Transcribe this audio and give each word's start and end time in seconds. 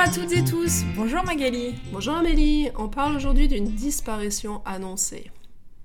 à 0.00 0.08
toutes 0.08 0.32
et 0.32 0.42
tous, 0.42 0.84
bonjour 0.96 1.22
Magali. 1.24 1.74
Bonjour 1.92 2.14
Amélie, 2.14 2.70
on 2.78 2.88
parle 2.88 3.16
aujourd'hui 3.16 3.48
d'une 3.48 3.68
disparition 3.68 4.62
annoncée. 4.64 5.30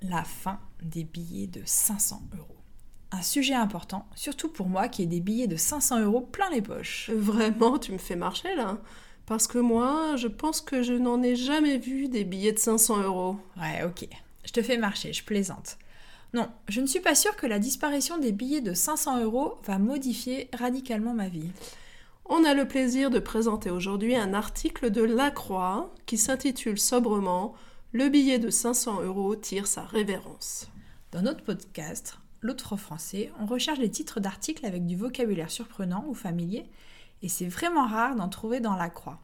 La 0.01 0.23
fin 0.23 0.57
des 0.81 1.03
billets 1.03 1.47
de 1.47 1.61
500 1.65 2.21
euros. 2.37 2.55
Un 3.11 3.21
sujet 3.21 3.55
important, 3.55 4.07
surtout 4.15 4.47
pour 4.47 4.69
moi 4.69 4.87
qui 4.87 5.03
ai 5.03 5.05
des 5.05 5.19
billets 5.19 5.47
de 5.47 5.57
500 5.57 5.99
euros 5.99 6.21
plein 6.21 6.49
les 6.49 6.61
poches. 6.61 7.09
Vraiment, 7.13 7.77
tu 7.77 7.91
me 7.91 7.97
fais 7.97 8.15
marcher 8.15 8.55
là 8.55 8.77
Parce 9.25 9.47
que 9.47 9.57
moi, 9.57 10.15
je 10.15 10.29
pense 10.29 10.61
que 10.61 10.81
je 10.81 10.93
n'en 10.93 11.21
ai 11.21 11.35
jamais 11.35 11.77
vu 11.77 12.07
des 12.07 12.23
billets 12.23 12.53
de 12.53 12.59
500 12.59 13.01
euros. 13.01 13.35
Ouais, 13.57 13.83
ok. 13.83 14.07
Je 14.45 14.51
te 14.53 14.61
fais 14.61 14.77
marcher, 14.77 15.11
je 15.11 15.25
plaisante. 15.25 15.77
Non, 16.33 16.47
je 16.69 16.79
ne 16.79 16.87
suis 16.87 17.01
pas 17.01 17.15
sûre 17.15 17.35
que 17.35 17.47
la 17.47 17.59
disparition 17.59 18.17
des 18.17 18.31
billets 18.31 18.61
de 18.61 18.73
500 18.73 19.23
euros 19.23 19.55
va 19.65 19.77
modifier 19.77 20.49
radicalement 20.53 21.13
ma 21.13 21.27
vie. 21.27 21.51
On 22.27 22.43
a 22.43 22.55
le 22.55 22.67
plaisir 22.67 23.11
de 23.11 23.19
présenter 23.19 23.69
aujourd'hui 23.69 24.15
un 24.15 24.33
article 24.33 24.89
de 24.89 25.03
La 25.03 25.29
Croix 25.29 25.93
qui 26.07 26.17
s'intitule 26.17 26.79
sobrement 26.79 27.53
Le 27.91 28.09
billet 28.09 28.39
de 28.39 28.49
500 28.49 29.03
euros 29.03 29.35
tire 29.35 29.67
sa 29.67 29.83
révérence. 29.83 30.71
Dans 31.11 31.21
notre 31.21 31.43
podcast, 31.43 32.17
L'autre 32.41 32.77
français, 32.77 33.31
on 33.39 33.45
recherche 33.45 33.77
des 33.77 33.91
titres 33.91 34.19
d'articles 34.19 34.65
avec 34.65 34.87
du 34.87 34.95
vocabulaire 34.95 35.51
surprenant 35.51 36.03
ou 36.07 36.15
familier, 36.15 36.65
et 37.21 37.29
c'est 37.29 37.47
vraiment 37.47 37.85
rare 37.85 38.15
d'en 38.15 38.27
trouver 38.27 38.59
dans 38.59 38.75
La 38.75 38.89
Croix. 38.89 39.19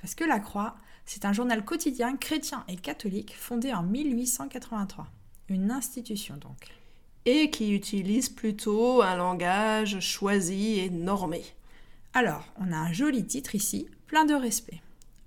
Parce 0.00 0.14
que 0.14 0.24
La 0.24 0.40
Croix, 0.40 0.74
c'est 1.04 1.26
un 1.26 1.34
journal 1.34 1.66
quotidien 1.66 2.16
chrétien 2.16 2.64
et 2.66 2.76
catholique 2.76 3.36
fondé 3.36 3.74
en 3.74 3.82
1883. 3.82 5.06
Une 5.50 5.70
institution 5.70 6.38
donc. 6.38 6.56
Et 7.26 7.50
qui 7.50 7.74
utilise 7.74 8.30
plutôt 8.30 9.02
un 9.02 9.16
langage 9.16 10.00
choisi 10.00 10.78
et 10.80 10.88
normé. 10.88 11.44
Alors, 12.14 12.44
on 12.58 12.72
a 12.72 12.76
un 12.76 12.92
joli 12.92 13.26
titre 13.26 13.54
ici, 13.54 13.86
plein 14.06 14.24
de 14.24 14.34
respect. 14.34 14.80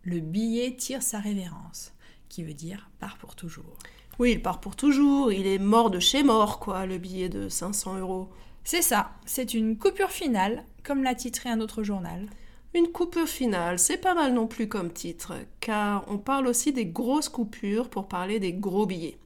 Le 0.03 0.19
billet 0.19 0.75
tire 0.75 1.03
sa 1.03 1.19
révérence, 1.19 1.93
qui 2.27 2.43
veut 2.43 2.55
dire 2.55 2.89
part 2.99 3.17
pour 3.17 3.35
toujours. 3.35 3.77
Oui, 4.19 4.31
il 4.31 4.41
part 4.41 4.59
pour 4.59 4.75
toujours, 4.75 5.31
il 5.31 5.45
est 5.47 5.59
mort 5.59 5.91
de 5.91 5.99
chez 5.99 6.23
mort, 6.23 6.59
quoi, 6.59 6.85
le 6.85 6.97
billet 6.97 7.29
de 7.29 7.49
500 7.49 7.99
euros. 7.99 8.29
C'est 8.63 8.81
ça, 8.81 9.11
c'est 9.25 9.53
une 9.53 9.77
coupure 9.77 10.09
finale, 10.09 10.65
comme 10.83 11.03
l'a 11.03 11.15
titré 11.15 11.49
un 11.49 11.61
autre 11.61 11.83
journal. 11.83 12.27
Une 12.73 12.87
coupure 12.87 13.27
finale, 13.27 13.79
c'est 13.79 13.97
pas 13.97 14.13
mal 14.13 14.33
non 14.33 14.47
plus 14.47 14.67
comme 14.67 14.91
titre, 14.91 15.33
car 15.59 16.05
on 16.07 16.17
parle 16.17 16.47
aussi 16.47 16.73
des 16.73 16.85
grosses 16.85 17.29
coupures 17.29 17.89
pour 17.89 18.07
parler 18.07 18.39
des 18.39 18.53
gros 18.53 18.85
billets. 18.85 19.17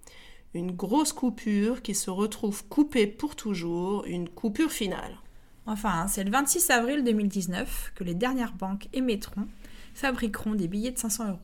Une 0.54 0.72
grosse 0.72 1.14
coupure 1.14 1.82
qui 1.82 1.96
se 1.96 2.10
retrouve 2.10 2.66
coupée 2.68 3.08
pour 3.08 3.36
toujours, 3.36 4.04
une 4.06 4.30
coupure 4.30 4.72
finale. 4.72 5.18
Enfin, 5.66 6.08
c'est 6.08 6.24
le 6.24 6.32
26 6.32 6.70
avril 6.70 7.04
2019 7.04 7.94
que 7.96 8.04
les 8.04 8.14
dernières 8.14 8.54
banques 8.54 8.88
émettront, 8.94 9.48
fabriqueront 9.94 10.54
des 10.54 10.68
billets 10.68 10.92
de 10.92 11.00
500 11.00 11.30
euros. 11.30 11.40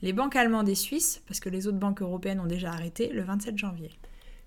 Les 0.00 0.12
banques 0.12 0.36
allemandes 0.36 0.68
et 0.68 0.76
suisses, 0.76 1.22
parce 1.26 1.40
que 1.40 1.48
les 1.48 1.66
autres 1.66 1.78
banques 1.78 2.02
européennes 2.02 2.40
ont 2.40 2.46
déjà 2.46 2.70
arrêté, 2.70 3.08
le 3.08 3.22
27 3.22 3.58
janvier. 3.58 3.90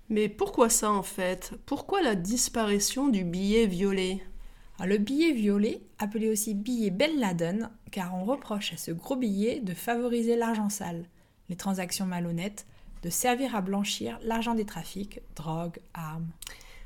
Mais 0.08 0.28
pourquoi 0.28 0.70
ça 0.70 0.90
en 0.90 1.02
fait? 1.02 1.52
Pourquoi 1.66 2.02
la 2.02 2.14
disparition 2.14 3.08
du 3.08 3.24
billet 3.24 3.66
violet? 3.66 4.22
Le 4.84 4.98
billet 4.98 5.32
violet, 5.32 5.82
appelé 5.98 6.30
aussi 6.30 6.54
billet 6.54 6.90
Ben 6.90 7.18
Laden, 7.20 7.70
car 7.90 8.14
on 8.14 8.24
reproche 8.24 8.72
à 8.72 8.76
ce 8.76 8.90
gros 8.90 9.16
billet 9.16 9.60
de 9.60 9.74
favoriser 9.74 10.34
l'argent 10.36 10.70
sale, 10.70 11.04
les 11.50 11.56
transactions 11.56 12.06
malhonnêtes, 12.06 12.66
de 13.02 13.10
servir 13.10 13.54
à 13.54 13.60
blanchir 13.60 14.18
l'argent 14.22 14.54
des 14.54 14.64
trafics, 14.64 15.20
drogue, 15.36 15.78
armes. 15.92 16.30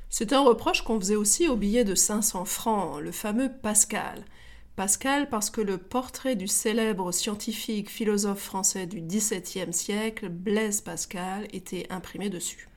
C'est 0.09 0.33
un 0.33 0.41
reproche 0.41 0.83
qu'on 0.83 0.99
faisait 0.99 1.15
aussi 1.15 1.47
au 1.47 1.55
billet 1.55 1.83
de 1.83 1.95
500 1.95 2.45
francs, 2.45 3.01
le 3.01 3.11
fameux 3.11 3.51
Pascal. 3.51 4.23
Pascal 4.77 5.27
parce 5.27 5.49
que 5.49 5.59
le 5.59 5.77
portrait 5.77 6.35
du 6.35 6.47
célèbre 6.47 7.11
scientifique 7.11 7.89
philosophe 7.89 8.39
français 8.39 8.85
du 8.85 9.01
XVIIe 9.01 9.73
siècle, 9.73 10.29
Blaise 10.29 10.81
Pascal, 10.81 11.47
était 11.51 11.87
imprimé 11.89 12.29
dessus. 12.29 12.69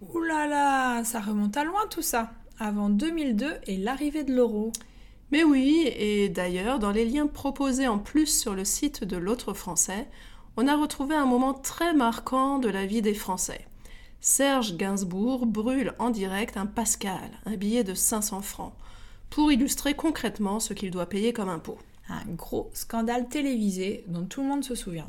Ouh 0.00 0.20
là 0.20 0.46
là, 0.46 1.04
ça 1.04 1.20
remonte 1.20 1.56
à 1.56 1.64
loin 1.64 1.86
tout 1.90 2.02
ça, 2.02 2.32
avant 2.58 2.88
2002 2.88 3.54
et 3.66 3.76
l'arrivée 3.76 4.24
de 4.24 4.32
l'euro. 4.32 4.72
Mais 5.30 5.44
oui, 5.44 5.90
et 5.96 6.28
d'ailleurs, 6.28 6.78
dans 6.78 6.90
les 6.90 7.04
liens 7.04 7.26
proposés 7.26 7.88
en 7.88 7.98
plus 7.98 8.26
sur 8.26 8.54
le 8.54 8.64
site 8.64 9.04
de 9.04 9.16
l'autre 9.16 9.52
français, 9.52 10.08
on 10.56 10.68
a 10.68 10.76
retrouvé 10.76 11.14
un 11.14 11.26
moment 11.26 11.54
très 11.54 11.94
marquant 11.94 12.58
de 12.58 12.68
la 12.68 12.86
vie 12.86 13.02
des 13.02 13.14
Français. 13.14 13.66
Serge 14.24 14.76
Gainsbourg 14.76 15.46
brûle 15.46 15.94
en 15.98 16.10
direct 16.10 16.56
un 16.56 16.66
Pascal, 16.66 17.32
un 17.44 17.56
billet 17.56 17.82
de 17.82 17.92
500 17.92 18.40
francs, 18.40 18.72
pour 19.30 19.50
illustrer 19.50 19.94
concrètement 19.94 20.60
ce 20.60 20.74
qu'il 20.74 20.92
doit 20.92 21.08
payer 21.08 21.32
comme 21.32 21.48
impôt. 21.48 21.76
Un 22.08 22.22
gros 22.36 22.70
scandale 22.72 23.28
télévisé 23.28 24.04
dont 24.06 24.24
tout 24.24 24.42
le 24.42 24.46
monde 24.46 24.62
se 24.62 24.76
souvient. 24.76 25.08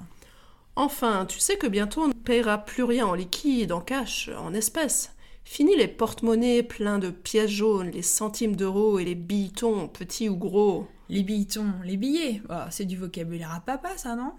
Enfin, 0.76 1.28
tu 1.28 1.38
sais 1.38 1.58
que 1.58 1.68
bientôt 1.68 2.02
on 2.02 2.08
ne 2.08 2.14
paiera 2.14 2.58
plus 2.58 2.82
rien 2.82 3.06
en 3.06 3.14
liquide, 3.14 3.72
en 3.72 3.82
cash, 3.82 4.32
en 4.36 4.56
espèces. 4.56 5.12
Fini 5.46 5.76
les 5.76 5.88
porte-monnaies 5.88 6.64
pleins 6.64 6.98
de 6.98 7.12
pièces 7.12 7.52
jaunes, 7.52 7.92
les 7.92 8.02
centimes 8.02 8.56
d'euros 8.56 8.98
et 8.98 9.06
les 9.06 9.14
billetons, 9.14 9.90
petits 9.90 10.28
ou 10.28 10.38
gros. 10.38 10.88
Les 11.10 11.22
billetons, 11.22 11.74
les 11.84 11.98
billets, 11.98 12.42
oh, 12.50 12.66
c'est 12.72 12.86
du 12.86 12.98
vocabulaire 12.98 13.54
à 13.54 13.60
papa 13.60 13.96
ça, 13.96 14.16
non? 14.16 14.32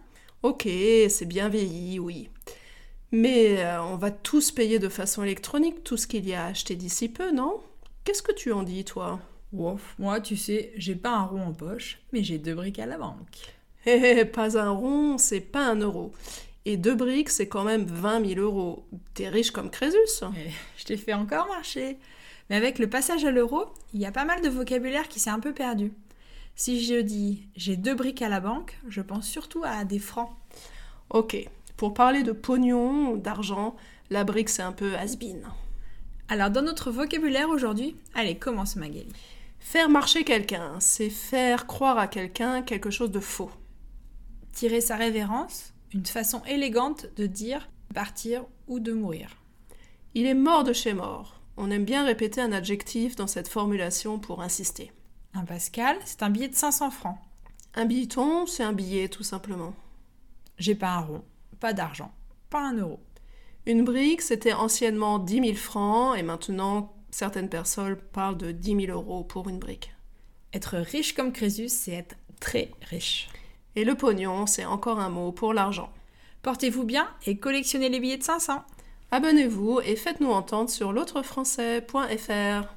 Ok, 0.43 0.65
c'est 0.65 1.29
bien 1.29 1.49
vieilli, 1.49 2.01
oui. 2.01 2.29
Mais 3.15 3.65
euh, 3.65 3.81
on 3.81 3.95
va 3.95 4.11
tous 4.11 4.51
payer 4.51 4.81
de 4.81 4.89
façon 4.89 5.23
électronique 5.23 5.85
tout 5.85 5.97
ce 5.97 6.09
qu'il 6.09 6.29
y 6.29 6.35
a 6.35 6.47
acheté 6.47 6.75
d'ici 6.75 7.09
peu, 7.09 7.31
non? 7.31 7.61
Qu'est-ce 8.03 8.25
que 8.25 8.33
tu 8.33 8.51
en 8.51 8.65
dis, 8.65 8.85
toi? 8.85 9.21
Ouf, 9.53 9.95
moi, 10.01 10.21
tu 10.21 10.37
sais, 10.37 10.73
j'ai 10.77 10.97
pas 10.97 11.11
un 11.11 11.23
rond 11.23 11.43
en 11.43 11.53
poche, 11.53 12.01
mais 12.13 12.25
j'ai 12.25 12.39
deux 12.39 12.57
briques 12.57 12.81
à 12.81 12.87
la 12.87 12.99
banque. 12.99 13.55
Hé 13.87 13.93
hé, 14.19 14.25
pas 14.25 14.59
un 14.59 14.71
rond, 14.71 15.17
c'est 15.17 15.41
pas 15.41 15.65
un 15.65 15.77
euro. 15.77 16.11
Et 16.65 16.77
deux 16.77 16.97
briques, 16.97 17.31
c'est 17.31 17.47
quand 17.47 17.63
même 17.63 17.85
20 17.85 18.35
000 18.35 18.41
euros. 18.41 18.85
T'es 19.15 19.29
riche 19.29 19.53
comme 19.53 19.71
Crésus. 19.71 19.97
Eh, 20.37 20.51
je 20.77 20.85
t'ai 20.85 20.97
fait 20.97 21.15
encore 21.15 21.47
marcher. 21.47 21.99
Mais 22.51 22.57
avec 22.57 22.81
le 22.81 22.91
passage 22.91 23.25
à 23.25 23.31
l'euro, 23.31 23.67
il 23.93 24.01
y 24.01 24.07
a 24.07 24.13
pas 24.13 24.25
mal 24.25 24.43
de 24.43 24.49
vocabulaire 24.49 25.07
qui 25.07 25.21
s'est 25.21 25.31
un 25.31 25.39
peu 25.39 25.53
perdu. 25.55 25.93
Si 26.57 26.85
je 26.85 27.01
dis 27.01 27.47
j'ai 27.55 27.77
deux 27.77 27.95
briques 27.95 28.23
à 28.23 28.29
la 28.29 28.41
banque, 28.41 28.77
je 28.89 29.03
pense 29.03 29.29
surtout 29.29 29.63
à 29.65 29.85
des 29.85 30.01
francs. 30.01 30.31
Ok, 31.11 31.49
pour 31.85 31.93
parler 31.93 32.23
de 32.23 32.33
pognon, 32.33 33.15
d'argent, 33.15 33.77
la 34.09 34.25
brique 34.25 34.49
c'est 34.49 34.63
un 34.63 34.73
peu 34.73 34.97
has-been. 34.97 35.43
Alors 36.29 36.49
dans 36.49 36.63
notre 36.63 36.91
vocabulaire 36.91 37.51
aujourd'hui, 37.51 37.95
allez, 38.15 38.39
commence 38.39 38.77
Magali. 38.77 39.13
Faire 39.59 39.91
marcher 39.91 40.25
quelqu'un, 40.25 40.81
c'est 40.81 41.11
faire 41.11 41.67
croire 41.67 41.99
à 41.99 42.07
quelqu'un 42.07 42.63
quelque 42.63 42.89
chose 42.89 43.11
de 43.11 43.21
faux. 43.21 43.51
Tirer 44.55 44.81
sa 44.81 44.97
révérence, 44.97 45.75
une 45.93 46.07
façon 46.07 46.43
élégante 46.47 47.05
de 47.17 47.27
dire 47.27 47.69
partir 47.93 48.47
ou 48.67 48.81
de 48.81 48.95
mourir. 48.95 49.37
Il 50.15 50.25
est 50.25 50.33
mort 50.33 50.65
de 50.65 50.73
chez 50.73 50.95
mort. 50.95 51.39
On 51.59 51.71
aime 51.71 51.85
bien 51.85 52.07
répéter 52.07 52.41
un 52.41 52.53
adjectif 52.53 53.15
dans 53.15 53.27
cette 53.27 53.49
formulation 53.49 54.19
pour 54.19 54.41
insister. 54.41 54.91
Un 55.35 55.45
Pascal, 55.45 55.99
c'est 56.07 56.23
un 56.23 56.31
billet 56.31 56.49
de 56.49 56.55
500 56.55 56.91
francs. 56.91 57.19
Un 57.75 57.85
billeton, 57.85 58.47
c'est 58.47 58.65
un 58.65 58.73
billet 58.73 59.09
tout 59.09 59.23
simplement. 59.23 59.75
J'ai 60.57 60.75
pas 60.75 60.95
un 60.95 61.01
rond 61.01 61.25
pas 61.61 61.73
d'argent, 61.73 62.13
pas 62.51 62.61
un 62.61 62.77
euro. 62.77 63.01
Une 63.67 63.85
brique, 63.85 64.21
c'était 64.21 64.53
anciennement 64.53 65.19
10 65.19 65.41
000 65.41 65.55
francs 65.55 66.19
et 66.19 66.23
maintenant, 66.23 66.95
certaines 67.11 67.49
personnes 67.49 67.97
parlent 68.13 68.37
de 68.37 68.53
10 68.53 68.87
000 68.87 68.99
euros 68.99 69.25
pour 69.25 69.49
une 69.49 69.59
brique. 69.59 69.93
Être 70.53 70.77
riche 70.77 71.15
comme 71.15 71.33
Crésus, 71.33 71.69
c'est 71.69 71.93
être 71.93 72.17
très 72.41 72.71
riche. 72.83 73.29
Et 73.77 73.85
le 73.85 73.95
pognon, 73.95 74.47
c'est 74.47 74.65
encore 74.65 75.01
un 75.01 75.09
mot 75.09 75.33
pour 75.33 75.53
l'argent. 75.53 75.91
Portez-vous 76.43 76.85
bien 76.85 77.09
et 77.27 77.39
collectionnez 77.39 77.89
les 77.89 78.01
billets 78.01 78.19
de 78.19 78.23
500. 78.23 78.63
Abonnez-vous 79.11 79.81
et 79.81 79.97
faites-nous 79.97 80.31
entendre 80.31 80.71
sur 80.71 80.93
l'autrefrançais.fr. 80.93 82.69